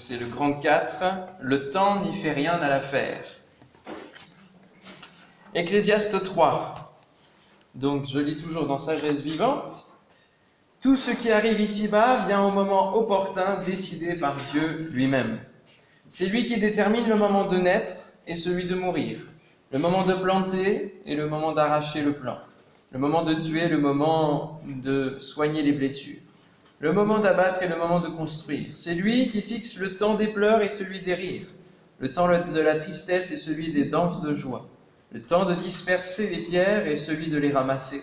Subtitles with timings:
[0.00, 1.04] c'est le grand 4,
[1.40, 3.22] le temps n'y fait rien à l'affaire.
[5.54, 6.96] Ecclésiaste 3.
[7.74, 9.92] Donc je lis toujours dans Sagesse vivante.
[10.80, 15.38] Tout ce qui arrive ici-bas vient au moment opportun décidé par Dieu lui-même.
[16.08, 17.92] C'est lui qui détermine le moment de naître
[18.26, 19.20] et celui de mourir,
[19.70, 22.38] le moment de planter et le moment d'arracher le plant,
[22.90, 26.20] le moment de tuer, le moment de soigner les blessures,
[26.80, 28.70] le moment d'abattre et le moment de construire.
[28.74, 31.46] C'est lui qui fixe le temps des pleurs et celui des rires,
[31.98, 34.66] le temps de la tristesse et celui des danses de joie,
[35.12, 38.02] le temps de disperser les pierres et celui de les ramasser,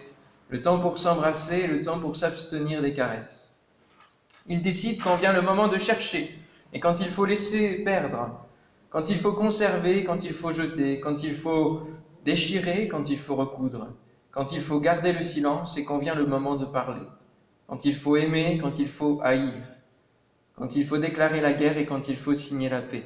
[0.49, 3.63] le temps pour s'embrasser et le temps pour s'abstenir des caresses.
[4.45, 6.37] Il décide quand vient le moment de chercher
[6.71, 8.39] et quand il faut laisser perdre,
[8.91, 11.81] quand il faut conserver, quand il faut jeter, quand il faut
[12.23, 13.93] déchirer, quand il faut recoudre,
[14.29, 17.01] quand il faut garder le silence et quand vient le moment de parler,
[17.67, 19.53] quand il faut aimer, quand il faut haïr,
[20.55, 23.03] quand il faut déclarer la guerre et quand il faut signer la paix.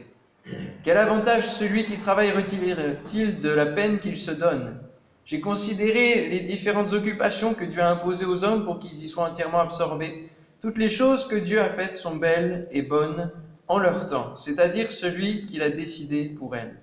[0.84, 4.80] Quel avantage celui qui travaille retire-t-il de la peine qu'il se donne?
[5.26, 9.30] J'ai considéré les différentes occupations que Dieu a imposées aux hommes pour qu'ils y soient
[9.30, 10.30] entièrement absorbés.
[10.62, 13.32] Toutes les choses que Dieu a faites sont belles et bonnes
[13.68, 16.78] en leur temps, c'est-à-dire celui qu'il a décidé pour elles.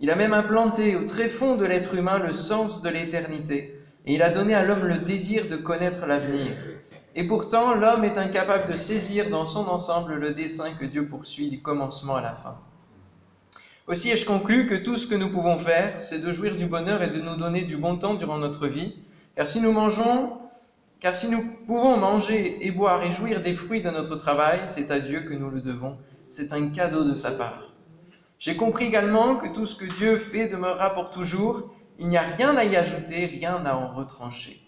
[0.00, 4.14] Il a même implanté au très fond de l'être humain le sens de l'éternité, et
[4.14, 6.56] il a donné à l'homme le désir de connaître l'avenir.
[7.16, 11.48] Et pourtant, l'homme est incapable de saisir dans son ensemble le dessein que Dieu poursuit
[11.48, 12.58] du commencement à la fin.
[13.86, 17.02] Aussi ai-je conclu que tout ce que nous pouvons faire, c'est de jouir du bonheur
[17.02, 18.96] et de nous donner du bon temps durant notre vie,
[19.36, 20.38] car si nous mangeons,
[20.98, 24.90] car si nous pouvons manger et boire et jouir des fruits de notre travail, c'est
[24.90, 25.98] à Dieu que nous le devons,
[26.30, 27.74] c'est un cadeau de sa part.
[28.38, 32.22] J'ai compris également que tout ce que Dieu fait demeurera pour toujours, il n'y a
[32.22, 34.63] rien à y ajouter, rien à en retrancher.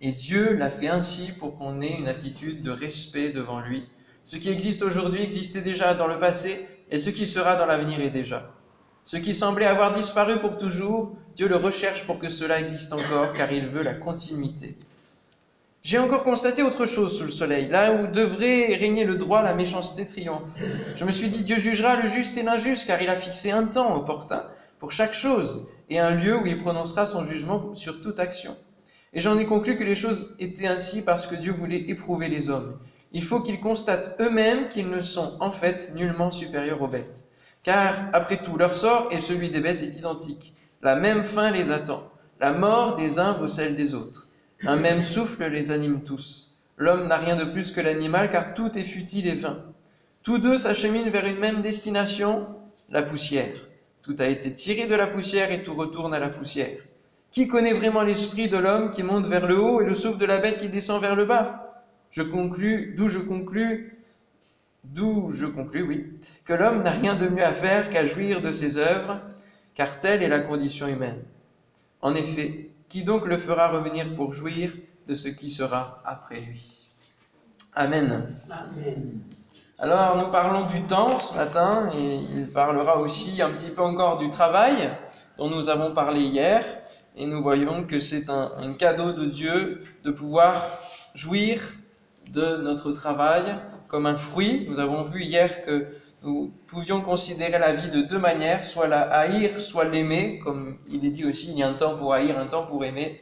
[0.00, 3.86] Et Dieu l'a fait ainsi pour qu'on ait une attitude de respect devant lui.
[4.24, 8.00] Ce qui existe aujourd'hui existait déjà dans le passé, et ce qui sera dans l'avenir
[8.00, 8.54] est déjà.
[9.02, 13.32] Ce qui semblait avoir disparu pour toujours, Dieu le recherche pour que cela existe encore,
[13.32, 14.76] car il veut la continuité.
[15.82, 19.54] J'ai encore constaté autre chose sous le soleil, là où devrait régner le droit, la
[19.54, 20.50] méchanceté triomphe.
[20.94, 23.64] Je me suis dit, Dieu jugera le juste et l'injuste, car il a fixé un
[23.64, 24.44] temps opportun
[24.78, 28.56] pour chaque chose, et un lieu où il prononcera son jugement sur toute action.
[29.12, 32.50] Et j'en ai conclu que les choses étaient ainsi parce que Dieu voulait éprouver les
[32.50, 32.78] hommes.
[33.12, 37.26] Il faut qu'ils constatent eux-mêmes qu'ils ne sont en fait nullement supérieurs aux bêtes.
[37.62, 40.54] Car, après tout, leur sort et celui des bêtes est identique.
[40.82, 42.10] La même fin les attend.
[42.40, 44.28] La mort des uns vaut celle des autres.
[44.62, 46.58] Un même souffle les anime tous.
[46.76, 49.64] L'homme n'a rien de plus que l'animal, car tout est futile et vain.
[50.22, 52.46] Tous deux s'acheminent vers une même destination,
[52.90, 53.68] la poussière.
[54.02, 56.78] Tout a été tiré de la poussière et tout retourne à la poussière.
[57.30, 60.24] Qui connaît vraiment l'esprit de l'homme qui monte vers le haut et le souffle de
[60.24, 61.84] la bête qui descend vers le bas?
[62.10, 63.98] Je conclus, d'où je conclus,
[64.84, 66.06] d'où je conclus, oui,
[66.44, 69.20] que l'homme n'a rien de mieux à faire qu'à jouir de ses œuvres,
[69.74, 71.22] car telle est la condition humaine.
[72.00, 74.72] En effet, qui donc le fera revenir pour jouir
[75.06, 76.88] de ce qui sera après lui?
[77.74, 78.34] Amen.
[78.50, 79.20] Amen.
[79.78, 84.16] Alors, nous parlons du temps ce matin, et il parlera aussi un petit peu encore
[84.16, 84.90] du travail
[85.36, 86.64] dont nous avons parlé hier
[87.18, 90.64] et nous voyons que c'est un, cadeau de Dieu de pouvoir
[91.14, 91.60] jouir
[92.32, 93.42] de notre travail
[93.88, 94.66] comme un fruit.
[94.68, 95.88] Nous avons vu hier que
[96.22, 101.04] nous pouvions considérer la vie de deux manières, soit la haïr, soit l'aimer, comme il
[101.04, 103.20] est dit aussi, il y a un temps pour haïr, un temps pour aimer,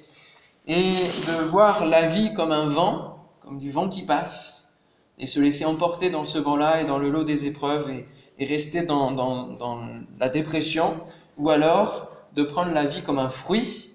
[0.67, 4.79] et de voir la vie comme un vent, comme du vent qui passe,
[5.19, 8.07] et se laisser emporter dans ce vent-là et dans le lot des épreuves et,
[8.45, 9.89] rester dans,
[10.21, 11.01] la dépression,
[11.39, 13.86] ou alors de prendre la vie comme un fruit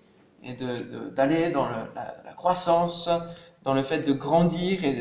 [0.44, 0.56] et
[1.16, 3.10] d'aller dans la, croissance,
[3.64, 4.96] dans le fait de grandir et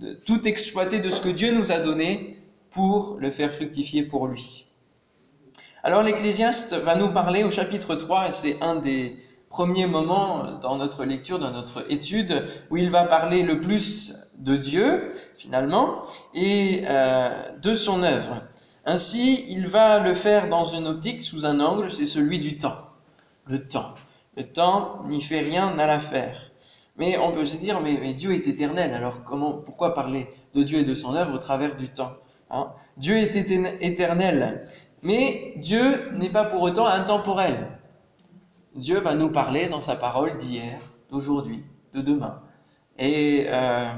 [0.00, 2.38] de, tout exploiter de ce que Dieu nous a donné
[2.70, 4.66] pour le faire fructifier pour lui.
[5.82, 9.16] Alors l'Ecclésiaste va nous parler au chapitre 3, et c'est un des
[9.50, 14.56] premiers moments dans notre lecture, dans notre étude, où il va parler le plus de
[14.56, 16.02] Dieu, finalement,
[16.34, 18.42] et euh, de son œuvre.
[18.84, 22.88] Ainsi, il va le faire dans une optique, sous un angle, c'est celui du temps.
[23.46, 23.94] Le temps.
[24.36, 26.50] Le temps n'y fait rien à l'affaire.
[26.96, 30.80] Mais on peut se dire, mais, Dieu est éternel, alors comment, pourquoi parler de Dieu
[30.80, 32.12] et de son œuvre au travers du temps
[32.50, 32.72] hein?
[32.96, 33.34] Dieu est
[33.80, 34.68] éternel,
[35.02, 37.78] mais Dieu n'est pas pour autant intemporel.
[38.76, 40.80] Dieu va nous parler dans sa parole d'hier,
[41.10, 42.40] d'aujourd'hui, de demain.
[42.98, 43.88] Et euh,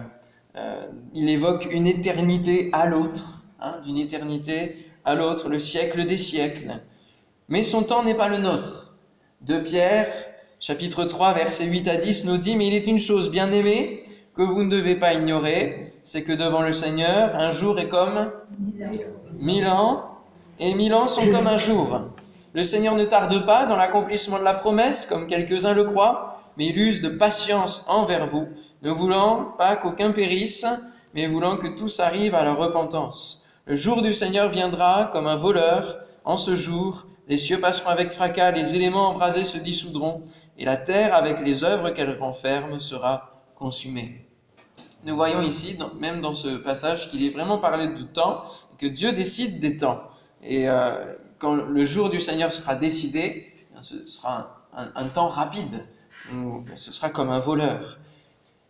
[0.57, 3.43] euh, il évoque une éternité à l'autre.
[3.59, 6.83] Hein, d'une éternité à l'autre, le siècle des siècles.
[7.49, 8.86] Mais son temps n'est pas le nôtre.
[9.47, 10.09] De Pierre,
[10.59, 14.03] chapitre 3, versets 8 à 10, nous dit, mais il est une chose bien aimée
[14.35, 18.33] que vous ne devez pas ignorer, c'est que devant le Seigneur, un jour est comme
[19.39, 20.19] mille ans,
[20.59, 22.01] et mille ans sont comme un jour.
[22.55, 26.67] Le Seigneur ne tarde pas dans l'accomplissement de la promesse, comme quelques-uns le croient, mais
[26.67, 28.49] il use de patience envers vous,
[28.83, 30.67] ne voulant pas qu'aucun périsse,
[31.15, 33.47] mais voulant que tous arrivent à la repentance.
[33.67, 35.99] Le jour du Seigneur viendra comme un voleur.
[36.25, 40.23] En ce jour, les cieux passeront avec fracas, les éléments embrasés se dissoudront,
[40.59, 44.27] et la terre, avec les œuvres qu'elle renferme, sera consumée.
[45.05, 48.43] Nous voyons ici, même dans ce passage, qu'il est vraiment parlé du temps,
[48.79, 50.03] que Dieu décide des temps.
[50.43, 55.85] Et euh, quand le jour du Seigneur sera décidé, ce sera un, temps rapide,
[56.77, 57.99] ce sera comme un voleur.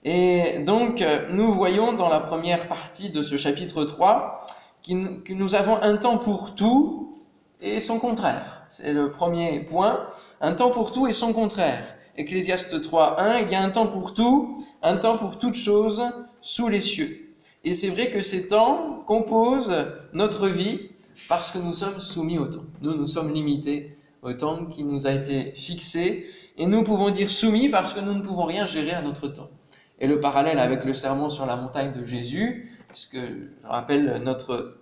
[0.04, 4.46] Et donc, nous voyons dans la première partie de ce chapitre 3
[4.84, 7.15] que nous avons un temps pour tout
[7.60, 8.66] et son contraire.
[8.68, 10.06] C'est le premier point.
[10.40, 11.84] Un temps pour tout et son contraire.
[12.16, 16.02] Ecclésiaste 3, 1, il y a un temps pour tout, un temps pour toute chose
[16.40, 17.34] sous les cieux.
[17.64, 19.74] Et c'est vrai que ces temps composent
[20.12, 20.90] notre vie
[21.28, 22.64] parce que nous sommes soumis au temps.
[22.80, 26.24] Nous, nous sommes limités au temps qui nous a été fixé.
[26.56, 29.50] Et nous pouvons dire soumis parce que nous ne pouvons rien gérer à notre temps.
[29.98, 34.78] Et le parallèle avec le sermon sur la montagne de Jésus, puisque je rappelle notre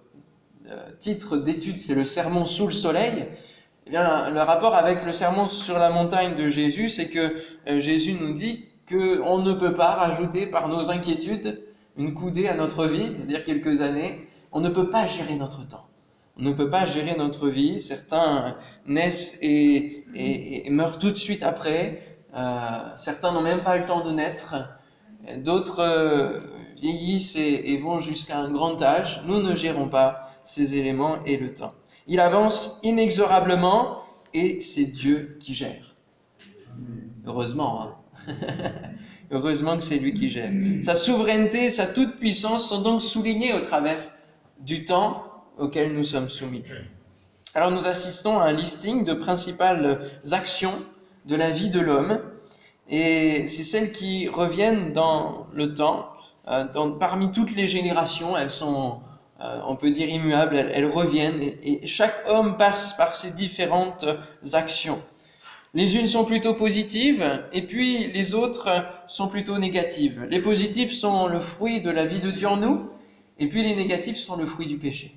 [0.99, 3.27] titre d'étude, c'est le sermon sous le soleil.
[3.87, 7.35] Eh bien, le rapport avec le sermon sur la montagne de Jésus, c'est que
[7.69, 11.63] euh, Jésus nous dit qu'on ne peut pas rajouter par nos inquiétudes
[11.99, 14.27] une coudée à notre vie, c'est-à-dire quelques années.
[14.53, 15.87] On ne peut pas gérer notre temps.
[16.39, 17.79] On ne peut pas gérer notre vie.
[17.79, 18.57] Certains
[18.87, 20.05] naissent et,
[20.71, 22.01] meurent tout de suite après.
[22.35, 24.55] Euh, certains n'ont même pas le temps de naître.
[25.37, 26.41] D'autres euh,
[26.77, 29.23] vieillissent et, vont jusqu'à un grand âge.
[29.27, 31.75] Nous ne gérons pas ces éléments et le temps.
[32.07, 33.99] Il avance inexorablement
[34.35, 35.95] et c'est Dieu qui gère.
[37.27, 37.83] Heureusement.
[37.83, 37.95] Hein.
[39.31, 40.53] Heureusement que c'est lui qui gère.
[40.83, 43.99] Sa souveraineté, sa toute-puissance sont donc soulignées au travers
[44.61, 45.25] du temps
[45.59, 46.63] auquel nous sommes soumis.
[47.55, 50.01] Alors nous assistons à un listing de principales
[50.33, 50.75] actions
[51.27, 52.21] de la vie de l'homme
[52.89, 56.11] et c'est celles qui reviennent dans le temps.
[56.49, 56.65] Euh,
[56.99, 59.01] parmi toutes les générations, elles sont,
[59.41, 64.05] euh, on peut dire, immuables, elles, reviennent, et, chaque homme passe par ces différentes
[64.53, 65.01] actions.
[65.73, 70.25] Les unes sont plutôt positives, et puis les autres sont plutôt négatives.
[70.31, 72.91] Les positives sont le fruit de la vie de Dieu en nous,
[73.39, 75.17] et puis les négatives sont le fruit du péché.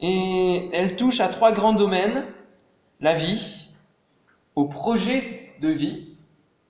[0.00, 2.24] Et elles touchent à trois grands domaines,
[3.00, 3.68] la vie,
[4.56, 6.16] au projet de vie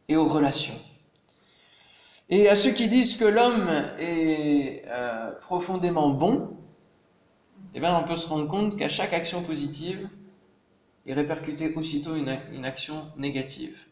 [0.08, 0.74] et aux relations.
[2.30, 3.68] Et à ceux qui disent que l'homme
[3.98, 6.56] est euh, profondément bon,
[7.74, 10.08] eh bien, on peut se rendre compte qu'à chaque action positive
[11.06, 13.86] est répercutée aussitôt une, action négative.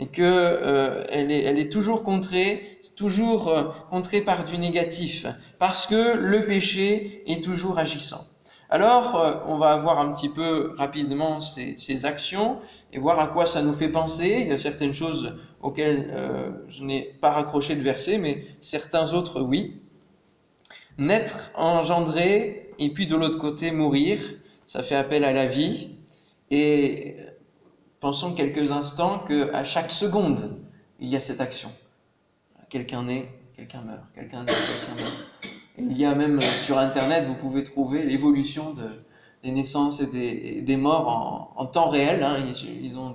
[0.00, 5.26] Et qu'elle euh, est, est toujours contrée, toujours euh, contrée par du négatif,
[5.60, 8.26] parce que le péché est toujours agissant.
[8.74, 12.58] Alors, euh, on va voir un petit peu rapidement ces, actions
[12.92, 14.38] et voir à quoi ça nous fait penser.
[14.40, 19.12] Il y a certaines choses auxquelles euh, je n'ai pas raccroché de verset, mais certains
[19.12, 19.80] autres, oui.
[20.98, 24.18] Naître, engendrer, et puis de l'autre côté, mourir,
[24.66, 25.90] ça fait appel à la vie.
[26.50, 27.16] Et
[28.00, 30.58] pensons quelques instants qu'à chaque seconde,
[30.98, 31.70] il y a cette action.
[32.70, 35.53] Quelqu'un naît, quelqu'un meurt, quelqu'un naît, quelqu'un meurt.
[35.76, 38.88] Il y a même euh, sur Internet, vous pouvez trouver l'évolution de,
[39.42, 42.22] des naissances et des, morts en, temps réel.
[42.22, 42.36] Hein.
[42.80, 43.12] Ils, ont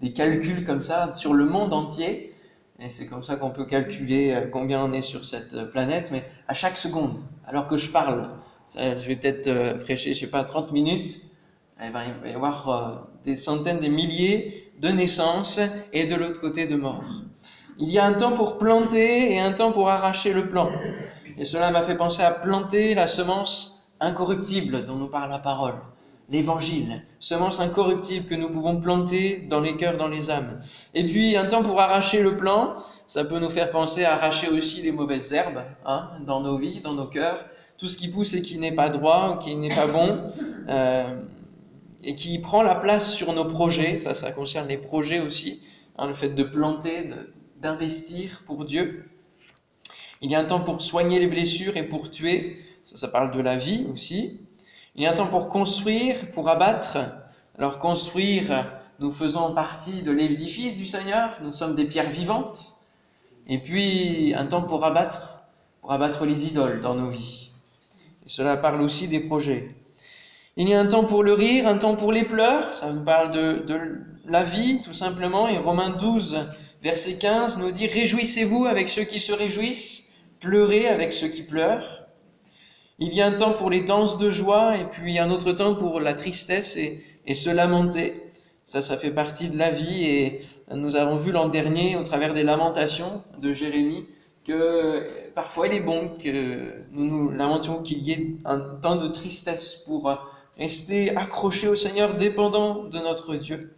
[0.00, 2.32] des, calculs comme ça sur le monde entier.
[2.78, 6.10] Et c'est comme ça qu'on peut calculer euh, combien on est sur cette euh, planète,
[6.12, 8.30] mais à chaque seconde, alors que je parle,
[8.68, 11.22] je vais peut-être prêcher, je sais pas, 30 minutes,
[11.80, 15.60] eh ben, il va y avoir des centaines, des milliers de naissances
[15.92, 17.22] et de l'autre côté de morts.
[17.78, 20.68] Il y a un temps pour planter et un temps pour arracher le plant.
[21.38, 25.74] Et cela m'a fait penser à planter la semence incorruptible dont nous parle la parole,
[26.30, 30.60] l'évangile, semence incorruptible que nous pouvons planter dans les cœurs, dans les âmes.
[30.94, 32.74] Et puis un temps pour arracher le plant,
[33.06, 36.80] ça peut nous faire penser à arracher aussi les mauvaises herbes hein, dans nos vies,
[36.80, 37.44] dans nos cœurs,
[37.78, 40.28] tout ce qui pousse et qui n'est pas droit, qui n'est pas bon.
[40.68, 41.22] Euh,
[42.06, 45.60] et qui prend la place sur nos projets, ça, ça concerne les projets aussi,
[45.98, 47.10] hein, le fait de planter,
[47.60, 49.10] d'investir pour Dieu.
[50.22, 52.62] Il y a un temps pour soigner les blessures et pour tuer.
[52.82, 54.40] Ça, ça parle de la vie aussi.
[54.94, 56.98] Il y a un temps pour construire, pour abattre.
[57.58, 61.38] Alors construire, nous faisons partie de l'édifice du Seigneur.
[61.42, 62.76] Nous sommes des pierres vivantes.
[63.46, 65.42] Et puis un temps pour abattre,
[65.80, 67.50] pour abattre les idoles dans nos vies.
[68.24, 69.74] Et cela parle aussi des projets.
[70.56, 72.72] Il y a un temps pour le rire, un temps pour les pleurs.
[72.72, 75.46] Ça nous parle de, de la vie, tout simplement.
[75.48, 76.38] Et Romains 12,
[76.82, 80.05] verset 15 nous dit Réjouissez-vous avec ceux qui se réjouissent,
[80.46, 82.04] pleurez avec ceux qui pleurent.
[82.98, 85.74] Il y a un temps pour les danses de joie et puis un autre temps
[85.74, 87.02] pour la tristesse et,
[87.34, 88.30] se lamenter.
[88.62, 90.40] Ça, ça fait partie de la vie et
[90.72, 94.06] nous avons vu l'an dernier au travers des lamentations de Jérémie
[94.44, 99.08] que parfois il est bon que nous nous lamentions qu'il y ait un temps de
[99.08, 100.10] tristesse pour
[100.56, 103.74] rester accroché au Seigneur, dépendant de notre Dieu.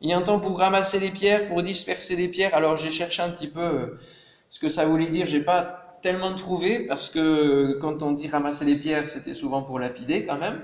[0.00, 2.54] Il y a un temps pour ramasser les pierres, pour disperser les pierres.
[2.54, 3.86] Alors j'ai cherché un petit peu euh,
[4.48, 5.26] ce que ça voulait dire.
[5.26, 9.78] J'ai pas tellement trouvé parce que quand on dit ramasser les pierres, c'était souvent pour
[9.78, 10.60] lapider quand même.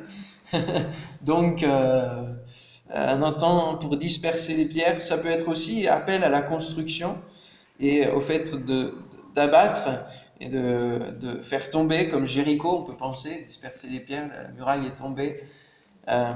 [1.22, 2.24] Donc euh,
[2.90, 7.16] un temps pour disperser les pierres, ça peut être aussi appel à la construction
[7.80, 8.54] et au fait
[9.34, 9.88] d'abattre
[10.40, 14.86] et de, de, faire tomber, comme Jéricho, on peut penser, disperser les pierres, la muraille
[14.86, 15.42] est tombée.
[16.08, 16.32] Euh,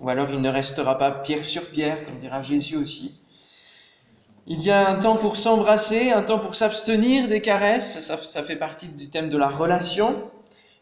[0.00, 3.20] ou alors il ne restera pas pierre sur pierre, comme dira Jésus aussi.
[4.46, 8.56] Il y a un temps pour s'embrasser, un temps pour s'abstenir des caresses, ça, fait
[8.56, 10.16] partie du thème de la relation.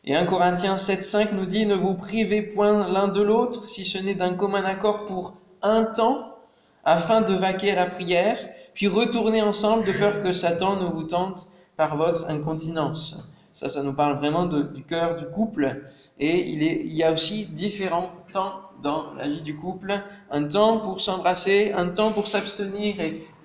[0.05, 3.99] Et 1 Corinthiens 7.5 nous dit, ne vous privez point l'un de l'autre, si ce
[3.99, 6.37] n'est d'un commun accord pour un temps,
[6.85, 8.37] afin de vaquer à la prière,
[8.75, 13.32] puis retourner ensemble de peur que Satan ne vous tente par votre incontinence.
[13.53, 15.85] Ça, ça nous parle vraiment du cœur du couple.
[16.19, 20.01] Et il, y a aussi différents temps dans la vie du couple.
[20.31, 22.97] Un temps pour s'embrasser, un temps pour s'abstenir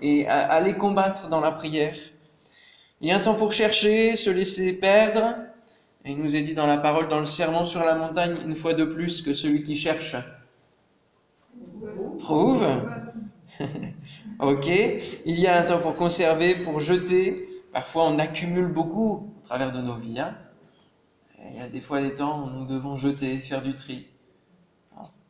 [0.02, 1.96] et, aller combattre dans la prière.
[3.02, 5.36] Il y a un temps pour chercher, se laisser perdre.
[6.06, 8.74] Il nous est dit dans la parole, dans le sermon sur la montagne, une fois
[8.74, 10.16] de plus, que celui qui cherche
[12.18, 12.66] trouve.
[14.40, 14.68] ok.
[15.26, 17.48] Il y a un temps pour conserver, pour jeter,
[17.78, 20.20] Parfois, on accumule beaucoup au travers de nos vies.
[20.20, 20.36] Hein.
[21.40, 24.08] il y a des fois des temps où nous devons jeter, faire du tri.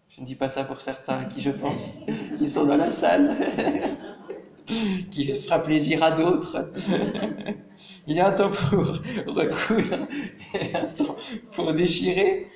[0.10, 2.00] je ne dis pas ça pour certains qui, je pense,
[2.36, 3.36] qui sont dans la salle,
[5.12, 6.72] qui fera plaisir à d'autres.
[8.08, 8.86] il y a un temps pour
[9.36, 10.08] recoudre,
[10.56, 11.16] et un temps
[11.52, 12.48] pour déchirer.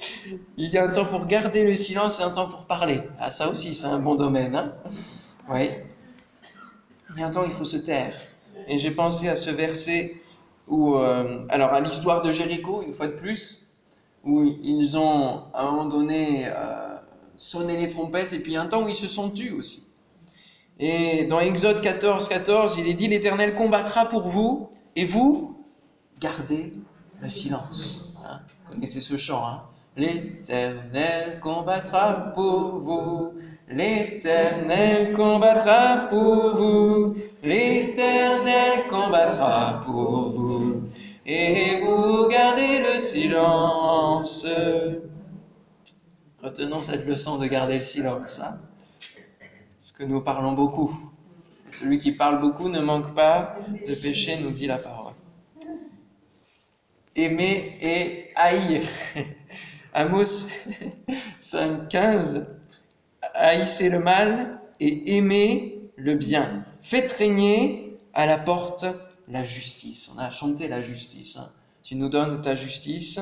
[0.58, 3.02] Il y a un temps pour garder le silence et un temps pour parler.
[3.20, 4.56] Ah, ça aussi, c'est un bon domaine.
[4.56, 4.74] Hein
[5.48, 5.70] oui.
[7.14, 8.16] Il y a un temps où il faut se taire.
[8.68, 10.21] Et j'ai pensé à ce verset
[10.72, 13.74] euh, alors à l'histoire de Jéricho, une fois de plus,
[14.24, 16.98] où ils ont à un moment donné euh,
[17.38, 19.88] sonné les trompettes, et puis un temps où ils se sont tus aussi.
[20.80, 25.58] Et dans Exode 14, 14, il est dit L'Éternel combattra pour vous, et vous,
[26.20, 26.74] gardez
[27.22, 28.24] le silence.
[28.30, 29.64] Hein vous connaissez ce chant, hein
[29.98, 33.34] L'Éternel combattra pour vous,
[33.74, 40.82] L'Éternel combattra pour vous, l'Éternel combattra pour vous,
[41.26, 44.46] et vous gardez le silence.
[46.44, 48.60] Retenons cette leçon de garder le silence, hein
[49.82, 50.96] parce que nous parlons beaucoup.
[51.72, 53.56] Celui qui parle beaucoup ne manque pas
[53.88, 55.14] de péché, nous dit la parole.
[57.16, 58.84] Aimer et haïr.
[59.96, 60.50] Amos
[61.40, 62.46] 5.15
[63.42, 66.66] haïssez le mal et aimez le bien.
[66.82, 68.86] Faites régner à la porte
[69.28, 70.12] la justice.
[70.16, 71.38] On a chanté la justice.
[71.38, 71.50] Hein.
[71.84, 73.20] Tu nous donnes ta justice.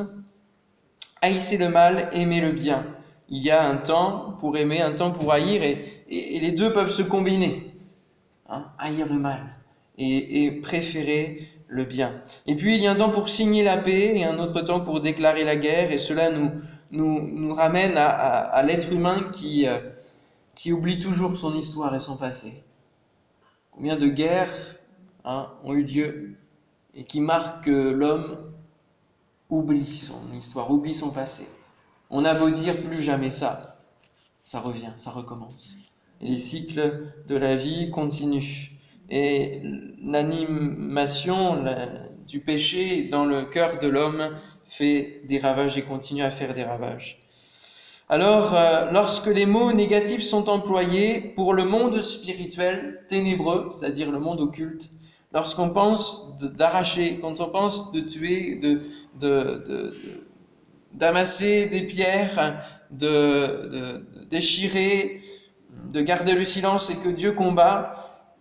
[1.22, 2.86] Haïssez le mal, aimez le bien.
[3.30, 6.92] Il y a un temps pour aimer, un temps pour haïr, et, les deux peuvent
[6.92, 7.72] se combiner.
[8.50, 9.42] Hein, haïr le mal
[9.98, 12.22] et, préférer le bien.
[12.48, 14.80] Et puis il y a un temps pour signer la paix et un autre temps
[14.80, 16.52] pour déclarer la guerre, et cela nous,
[16.92, 19.78] nous, nous ramène à l'être humain qui, euh,
[20.60, 22.66] qui oublie toujours son histoire et son passé.
[23.72, 24.76] Combien de guerres
[25.24, 26.36] hein, ont eu lieu
[26.94, 28.52] et qui marquent que l'homme
[29.50, 31.48] oublie son histoire, oublie son passé.
[32.10, 33.80] On a beau dire plus jamais ça,
[34.44, 35.78] ça revient, ça recommence.
[36.20, 38.74] Les cycles de la vie continuent.
[39.10, 39.62] Et
[40.04, 41.64] l'animation
[42.28, 44.36] du péché dans le cœur de l'homme
[44.68, 47.19] fait des ravages et continue à faire des ravages.
[48.12, 54.20] Alors, euh, lorsque les mots négatifs sont employés pour le monde spirituel ténébreux, c'est-à-dire le
[54.20, 54.90] monde occulte,
[55.32, 58.82] lorsqu'on pense d'arracher, quand on pense de tuer, de,
[59.20, 59.94] de,
[60.92, 65.22] d'amasser des pierres, de, de, déchirer,
[65.94, 67.92] de garder le silence et que Dieu combat,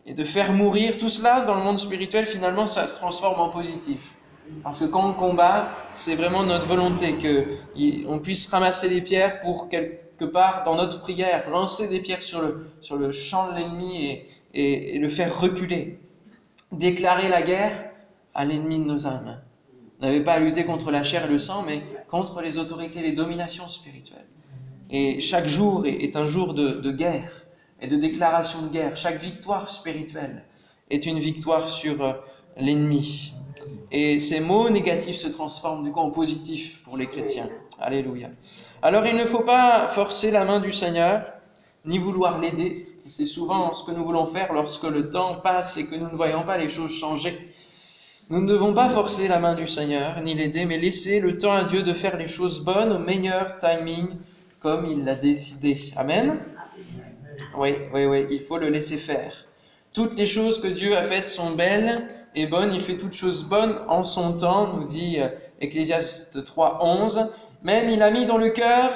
[0.06, 3.50] et de faire mourir, tout cela dans le monde spirituel, finalement, ça se transforme en
[3.50, 4.17] positif.
[4.62, 9.68] Parce que quand on combat, c'est vraiment notre volonté qu'on puisse ramasser les pierres pour
[9.68, 14.20] quelque part, dans notre prière, lancer des pierres sur le, sur le champ de l'ennemi
[14.54, 16.00] et, le faire reculer.
[16.72, 17.72] Déclarer la guerre
[18.34, 19.40] à l'ennemi de nos âmes.
[20.00, 23.00] On n'avait pas à lutter contre la chair et le sang, mais contre les autorités,
[23.00, 24.26] les dominations spirituelles.
[24.90, 27.46] Et chaque jour est un jour de, guerre
[27.80, 28.96] et de déclaration de guerre.
[28.96, 30.44] Chaque victoire spirituelle
[30.90, 32.12] est une victoire sur euh,
[32.56, 33.34] l'ennemi.
[33.90, 37.48] Et ces mots négatifs se transforment du coup en positifs pour les chrétiens.
[37.80, 38.28] Alléluia.
[38.82, 41.24] Alors il ne faut pas forcer la main du Seigneur,
[41.84, 42.86] ni vouloir l'aider.
[43.06, 46.16] C'est souvent ce que nous voulons faire lorsque le temps passe et que nous ne
[46.16, 47.52] voyons pas les choses changer.
[48.30, 51.54] Nous ne devons pas forcer la main du Seigneur, ni l'aider, mais laisser le temps
[51.54, 54.08] à Dieu de faire les choses bonnes au meilleur timing,
[54.60, 55.76] comme il l'a décidé.
[55.96, 56.38] Amen?
[57.56, 59.47] Oui, oui, oui, il faut le laisser faire.
[59.98, 62.72] Toutes les choses que Dieu a faites sont belles et bonnes.
[62.72, 65.26] Il fait toutes choses bonnes en son temps, nous dit euh,
[65.60, 67.26] Ecclésiaste 3, 11.
[67.64, 68.92] Même il a mis dans le cœur,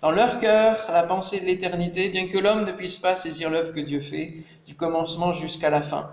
[0.00, 3.74] dans leur cœur, la pensée de l'éternité, bien que l'homme ne puisse pas saisir l'œuvre
[3.74, 6.08] que Dieu fait, du commencement jusqu'à la fin.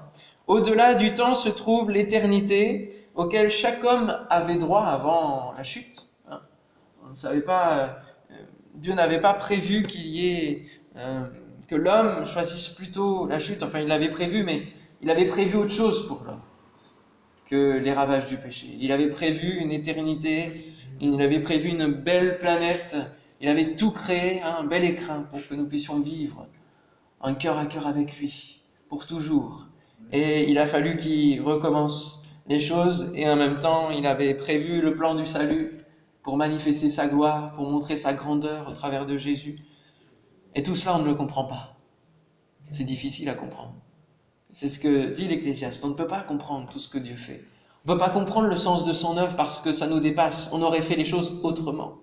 [0.48, 6.10] Au-delà du temps se trouve l'éternité auquel chaque homme avait droit avant la chute.
[6.30, 6.42] Hein.
[7.06, 7.77] On ne savait pas,
[8.32, 8.36] euh,
[8.74, 10.65] Dieu n'avait pas prévu qu'il y ait,
[10.98, 11.24] euh,
[11.67, 13.63] que l'homme choisisse plutôt la chute.
[13.63, 14.63] Enfin, il l'avait prévu, mais
[15.01, 16.41] il avait prévu autre chose pour l'homme
[17.45, 18.67] que les ravages du péché.
[18.79, 20.51] Il avait prévu une éternité,
[21.00, 22.98] il avait prévu une belle planète,
[23.39, 26.48] il avait tout créé, hein, un bel écrin pour que nous puissions vivre
[27.19, 29.67] en cœur à cœur avec lui, pour toujours.
[30.12, 34.81] Et il a fallu qu'il recommence les choses et en même temps, il avait prévu
[34.81, 35.77] le plan du salut
[36.22, 39.57] pour manifester sa gloire, pour montrer sa grandeur au travers de Jésus.
[40.56, 41.76] Et tout cela, on ne le comprend pas.
[42.70, 43.76] C'est difficile à comprendre.
[44.52, 45.84] C'est ce que dit l'Ecclésiaste.
[45.84, 47.44] On ne peut pas comprendre tout ce que Dieu fait.
[47.86, 50.50] On ne peut pas comprendre le sens de son œuvre parce que ça nous dépasse.
[50.54, 52.00] On aurait fait les choses autrement.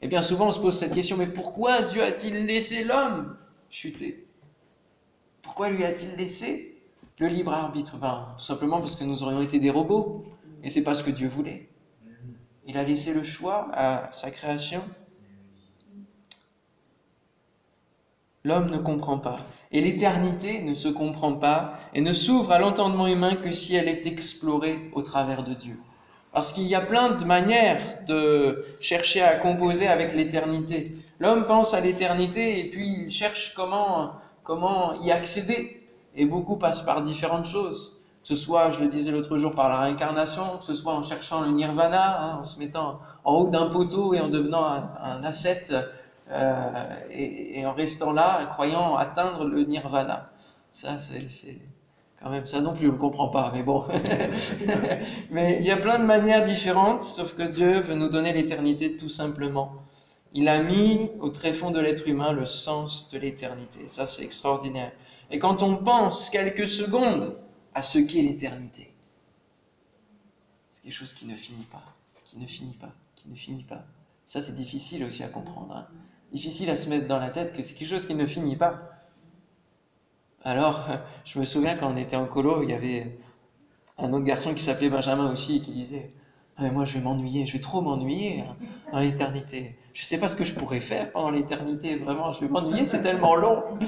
[0.00, 3.36] Et bien souvent, on se pose cette question, mais pourquoi Dieu a-t-il laissé l'homme
[3.68, 4.26] chuter?
[5.42, 6.78] Pourquoi lui a-t-il laissé
[7.18, 10.24] le libre arbitre, ben, tout simplement parce que nous aurions été des robots.
[10.62, 11.68] Et c'est pas ce que Dieu voulait.
[12.66, 14.82] Il a laissé le choix à sa création.
[18.44, 19.36] L'homme ne comprend pas.
[19.72, 23.88] Et l'éternité ne se comprend pas et ne s'ouvre à l'entendement humain que si elle
[23.88, 25.78] est explorée au travers de Dieu.
[26.32, 30.94] Parce qu'il y a plein de manières de chercher à composer avec l'éternité.
[31.18, 34.12] L'homme pense à l'éternité et puis il cherche comment,
[34.44, 35.82] comment y accéder.
[36.14, 38.02] Et beaucoup passent par différentes choses.
[38.22, 41.02] Que ce soit, je le disais l'autre jour, par la réincarnation, que ce soit en
[41.02, 44.90] cherchant le nirvana, hein, en se mettant en haut d'un poteau et en devenant un,
[45.00, 45.74] un ascète,
[46.30, 50.30] euh, et, en restant là, croyant atteindre le nirvana.
[50.70, 51.58] Ça, c'est
[52.20, 53.84] quand même ça non plus, on ne comprend pas, mais bon.
[55.30, 58.96] mais il y a plein de manières différentes, sauf que Dieu veut nous donner l'éternité
[58.96, 59.72] tout simplement.
[60.34, 63.88] Il a mis au tréfonds de l'être humain le sens de l'éternité.
[63.88, 64.92] Ça, c'est extraordinaire.
[65.30, 67.38] Et quand on pense quelques secondes
[67.74, 68.92] à ce qu'est l'éternité,
[70.70, 71.82] c'est quelque chose qui ne finit pas,
[72.24, 73.84] qui ne finit pas, qui ne finit pas.
[74.24, 75.74] Ça, c'est difficile aussi à comprendre.
[75.74, 75.86] Hein.
[76.32, 78.90] Difficile à se mettre dans la tête que c'est quelque chose qui ne finit pas.
[80.44, 80.86] Alors,
[81.24, 83.18] je me souviens quand on était en colo, il y avait
[83.98, 86.12] un autre garçon qui s'appelait Benjamin aussi et qui disait
[86.56, 88.56] ah, mais Moi, je vais m'ennuyer, je vais trop m'ennuyer hein,
[88.92, 89.76] dans l'éternité.
[89.92, 92.84] Je ne sais pas ce que je pourrais faire pendant l'éternité, vraiment, je vais m'ennuyer,
[92.84, 93.64] c'est tellement long.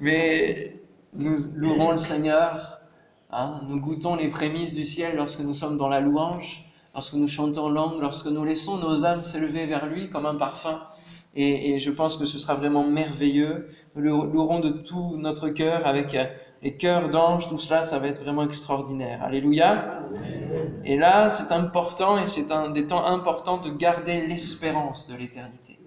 [0.00, 0.76] Mais
[1.14, 2.80] nous louerons le Seigneur,
[3.30, 6.65] hein, nous goûtons les prémices du ciel lorsque nous sommes dans la louange,
[6.96, 10.80] lorsque nous chantons langue, lorsque nous laissons nos âmes s'élever vers lui comme un parfum.
[11.34, 13.68] Et, je pense que ce sera vraiment merveilleux.
[13.94, 16.16] Nous louerons de tout notre cœur avec
[16.62, 19.22] les cœurs d'anges, tout cela, ça va être vraiment extraordinaire.
[19.22, 20.06] Alléluia.
[20.86, 25.78] Et là, c'est important et c'est un des temps importants de garder l'espérance de l'éternité.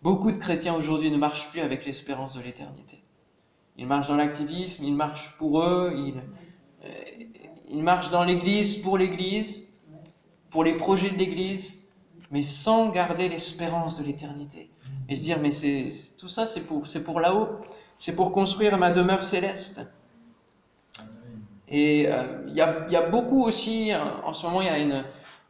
[0.00, 3.04] Beaucoup de chrétiens aujourd'hui ne marchent plus avec l'espérance de l'éternité.
[3.76, 6.22] Ils marchent dans l'activisme, ils marchent pour eux, ils,
[6.86, 6.88] euh,
[7.68, 9.65] ils marchent dans l'Église pour l'Église,
[10.50, 11.88] pour les projets de l'Église,
[12.30, 14.70] mais sans garder l'espérance de l'éternité.
[15.08, 17.48] Et se dire, mais c'est tout ça, c'est pour, pour là-haut.
[17.98, 19.86] C'est pour construire ma demeure céleste.
[21.68, 23.90] Et euh, il y, a, beaucoup aussi,
[24.24, 25.04] en ce moment, il y a une,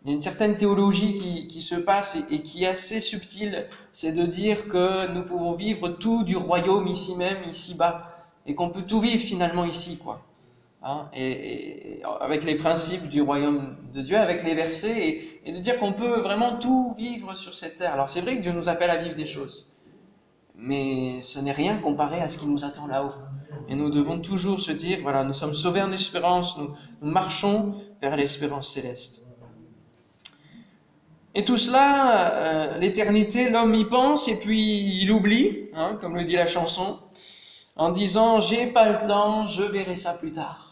[0.06, 3.66] une certaine théologie qui, se passe et, qui est assez subtile.
[3.92, 8.12] C'est de dire que nous pouvons vivre tout du royaume ici même, ici-bas.
[8.46, 10.25] Et qu'on peut tout vivre finalement ici, quoi.
[10.88, 15.78] Hein, et, avec les principes du royaume de Dieu, avec les versets, et, de dire
[15.78, 17.92] qu'on peut vraiment tout vivre sur cette terre.
[17.92, 19.76] Alors c'est vrai que Dieu nous appelle à vivre des choses
[20.56, 23.12] mais ce n'est rien comparé à ce qui nous attend là-haut.
[23.68, 28.16] Et nous devons toujours se dire, voilà, nous sommes sauvés en espérance, nous, marchons vers
[28.16, 29.22] l'espérance céleste.
[31.34, 36.24] Et tout cela, euh, l'éternité, l'homme y pense et puis il oublie, hein, comme le
[36.24, 36.98] dit la chanson,
[37.76, 40.65] en disant j'ai pas le temps, je verrai ça plus tard.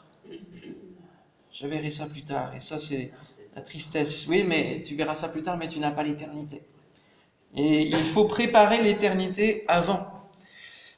[1.54, 2.52] Je verrai ça plus tard.
[2.56, 3.12] Et ça, c'est
[3.54, 4.26] la tristesse.
[4.28, 6.62] Oui, mais tu verras ça plus tard, mais tu n'as pas l'éternité.
[7.54, 10.04] Et il faut préparer l'éternité avant.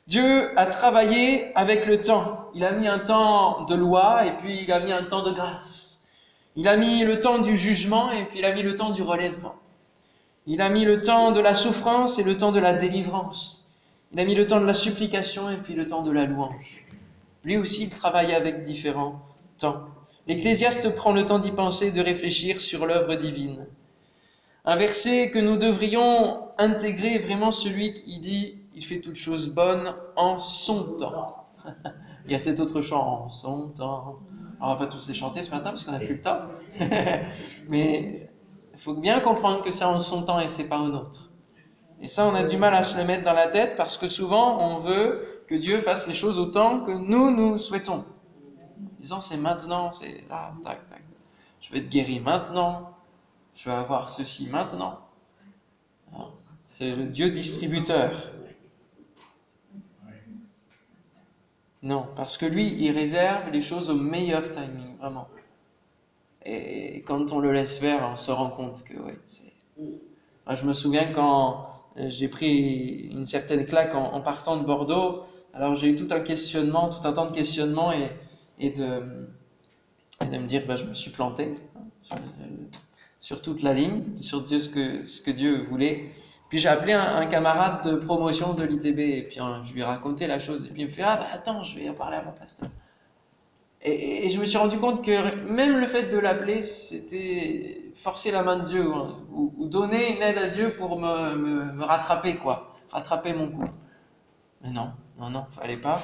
[0.07, 2.49] Dieu a travaillé avec le temps.
[2.55, 5.31] Il a mis un temps de loi et puis il a mis un temps de
[5.31, 6.09] grâce.
[6.55, 9.03] Il a mis le temps du jugement et puis il a mis le temps du
[9.03, 9.57] relèvement.
[10.47, 13.75] Il a mis le temps de la souffrance et le temps de la délivrance.
[14.12, 16.87] Il a mis le temps de la supplication et puis le temps de la louange.
[17.45, 19.21] Lui aussi, il travaillait avec différents
[19.59, 19.88] temps.
[20.27, 23.67] L'Ecclésiaste prend le temps d'y penser, de réfléchir sur l'œuvre divine.
[24.65, 29.95] Un verset que nous devrions intégrer vraiment celui qui dit Il fait toutes choses bonnes
[30.17, 31.47] en son temps.
[32.27, 34.19] Il y a cet autre chant en son temps.
[34.61, 36.41] Alors on va tous les chanter ce matin parce qu'on n'a plus le temps.
[37.69, 38.29] Mais
[38.75, 41.31] il faut bien comprendre que c'est en son temps et c'est pas au nôtre.
[42.03, 44.09] Et ça, on a du mal à se le mettre dans la tête parce que
[44.09, 48.05] souvent, on veut que Dieu fasse les choses autant que nous, nous souhaitons.
[48.99, 51.03] Disant, c'est maintenant, c'est là, tac, tac.
[51.61, 52.93] Je vais être guéri maintenant.
[53.55, 55.01] Je vais avoir ceci maintenant.
[56.67, 58.11] C'est le Dieu distributeur.
[61.83, 65.29] Non, parce que lui, il réserve les choses au meilleur timing, vraiment.
[66.45, 69.53] Et quand on le laisse faire, on se rend compte que, oui, c'est.
[70.49, 75.23] Je me souviens quand j'ai pris une certaine claque en, partant de Bordeaux.
[75.55, 77.91] Alors j'ai eu tout un questionnement, tout un temps de questionnement
[78.59, 79.03] et, de,
[80.21, 81.55] me dire, bah, je me suis planté
[82.11, 82.16] hein,
[83.21, 86.11] sur, toute la ligne, sur Dieu, ce, que, ce que Dieu voulait.
[86.49, 89.85] Puis j'ai appelé un, camarade de promotion de l'ITB et puis hein, je lui ai
[89.85, 90.66] raconté la chose.
[90.66, 92.69] Et puis il me fait, ah bah attends, je vais en parler à mon pasteur.
[93.83, 98.42] Et, je me suis rendu compte que même le fait de l'appeler, c'était forcer la
[98.42, 102.77] main de Dieu hein, ou, donner une aide à Dieu pour me, me, rattraper, quoi,
[102.90, 103.64] rattraper mon coup.
[104.62, 106.01] Mais non, non, non, fallait pas,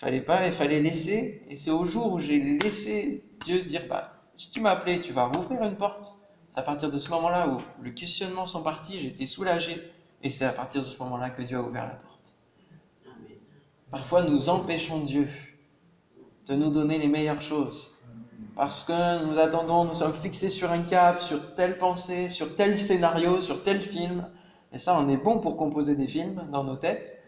[0.00, 1.42] fallait pas, il fallait laisser.
[1.48, 5.12] Et c'est au jour où j'ai laissé Dieu dire, bah, si tu m'as appelé, tu
[5.12, 6.12] vas rouvrir une porte.
[6.48, 9.76] C'est à partir de ce moment-là où le questionnement sont partis, j'étais soulagé.
[10.22, 12.34] Et c'est à partir de ce moment-là que Dieu a ouvert la porte.
[13.90, 15.28] Parfois, nous empêchons Dieu
[16.46, 18.02] de nous donner les meilleures choses.
[18.56, 22.76] Parce que nous attendons, nous sommes fixés sur un cap, sur telle pensée, sur tel
[22.76, 24.26] scénario, sur tel film.
[24.72, 27.22] Et ça, on est bon pour composer des films dans nos têtes.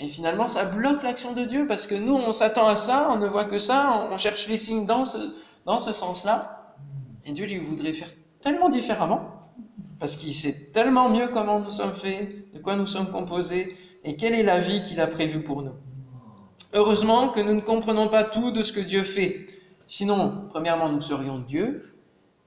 [0.00, 3.16] Et finalement, ça bloque l'action de Dieu parce que nous, on s'attend à ça, on
[3.16, 5.18] ne voit que ça, on cherche les signes dans ce,
[5.64, 6.76] dans ce sens-là.
[7.24, 9.38] Et Dieu lui voudrait faire tellement différemment
[9.98, 14.16] parce qu'il sait tellement mieux comment nous sommes faits, de quoi nous sommes composés et
[14.16, 15.74] quelle est la vie qu'il a prévue pour nous.
[16.72, 19.46] Heureusement que nous ne comprenons pas tout de ce que Dieu fait.
[19.86, 21.94] Sinon, premièrement, nous serions Dieu,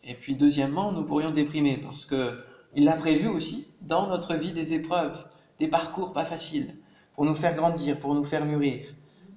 [0.03, 4.73] et puis deuxièmement, nous pourrions déprimer, parce qu'il a prévu aussi dans notre vie des
[4.73, 5.25] épreuves,
[5.59, 6.75] des parcours pas faciles,
[7.13, 8.86] pour nous faire grandir, pour nous faire mûrir.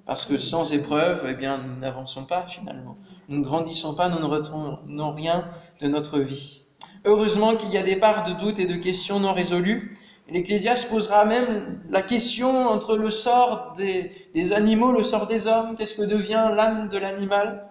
[0.07, 2.97] Parce que sans épreuves, eh bien, nous n'avançons pas finalement.
[3.29, 5.49] Nous ne grandissons pas, nous ne retournons rien
[5.81, 6.63] de notre vie.
[7.07, 9.97] Heureusement qu'il y a des parts de doutes et de questions non résolues,
[10.29, 16.01] L'Ecclésiaste posera même la question entre le sort des, animaux, le sort des hommes, qu'est-ce
[16.01, 17.67] que devient l'âme de l'animal?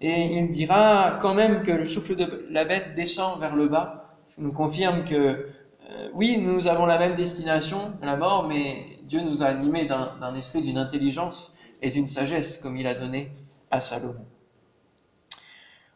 [0.00, 4.18] Et il dira quand même que le souffle de la bête descend vers le bas,
[4.26, 5.14] ce qui nous confirme que
[5.90, 10.34] euh, oui, nous avons la même destination, la mort, mais Dieu nous a animés d'un
[10.34, 13.32] esprit, d'une intelligence et d'une sagesse, comme il a donné
[13.70, 14.26] à Salomon.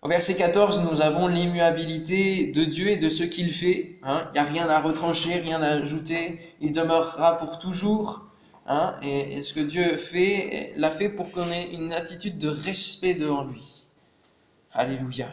[0.03, 3.99] Au verset 14, nous avons l'immuabilité de Dieu et de ce qu'il fait.
[4.05, 4.29] Hein.
[4.31, 6.39] Il n'y a rien à retrancher, rien à ajouter.
[6.61, 8.27] Il demeurera pour toujours.
[8.67, 8.95] Hein.
[9.03, 13.45] Et, ce que Dieu fait, l'a fait pour qu'on ait une attitude de respect devant
[13.45, 13.87] lui.
[14.73, 15.29] Alléluia.